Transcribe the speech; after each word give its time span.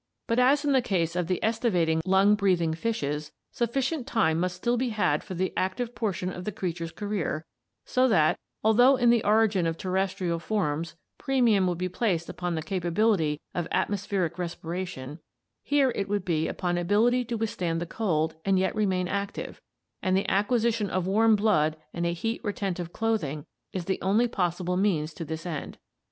But, 0.25 0.39
as 0.39 0.65
in 0.65 0.71
the 0.71 0.81
case 0.81 1.15
of 1.15 1.27
the 1.27 1.43
activating 1.43 2.01
lung 2.05 2.33
breathing 2.33 2.73
fishes, 2.73 3.31
sufficient 3.51 4.07
time 4.07 4.39
must 4.39 4.55
still 4.55 4.75
be 4.75 4.89
had 4.89 5.23
for 5.23 5.35
the 5.35 5.53
active 5.55 5.93
portion 5.93 6.33
of 6.33 6.43
the 6.43 6.51
creature's 6.51 6.91
career, 6.91 7.45
so 7.85 8.07
that, 8.07 8.39
although 8.63 8.95
in 8.95 9.11
the 9.11 9.23
origin 9.23 9.67
of 9.67 9.77
terrestrial 9.77 10.39
forms 10.39 10.95
premium 11.19 11.67
would 11.67 11.77
be 11.77 11.87
placed 11.87 12.29
upon 12.29 12.55
the 12.55 12.63
capability 12.63 13.39
of 13.53 13.67
atmospheric 13.71 14.39
respiration, 14.39 15.19
here 15.61 15.91
it 15.91 16.09
would 16.09 16.25
be 16.25 16.47
upon 16.47 16.79
ability 16.79 17.23
to 17.25 17.37
withstand 17.37 17.79
the 17.79 17.85
cold 17.85 18.33
and 18.43 18.57
yet 18.57 18.73
remain 18.73 19.07
active, 19.07 19.61
and 20.01 20.17
the 20.17 20.27
acquisition 20.27 20.89
of 20.89 21.05
warm 21.05 21.35
blood 21.35 21.77
and 21.93 22.07
a 22.07 22.13
heat 22.13 22.41
retentive 22.43 22.91
clothing 22.91 23.45
is 23.71 23.85
the 23.85 24.01
only 24.01 24.27
possible 24.27 24.77
means 24.77 25.13
to 25.13 25.23
this 25.23 25.45
end. 25.45 25.77